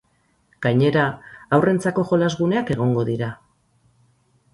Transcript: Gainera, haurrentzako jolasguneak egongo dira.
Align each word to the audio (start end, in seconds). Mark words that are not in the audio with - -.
Gainera, 0.65 1.03
haurrentzako 1.57 2.05
jolasguneak 2.13 2.73
egongo 2.77 3.05
dira. 3.11 3.29